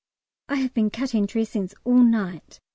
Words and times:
I 0.49 0.55
have 0.55 0.73
been 0.73 0.89
cutting 0.89 1.27
dressings 1.27 1.75
all 1.85 2.01
night. 2.01 2.59